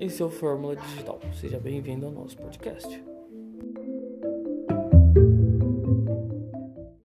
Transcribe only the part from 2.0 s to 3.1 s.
ao nosso podcast.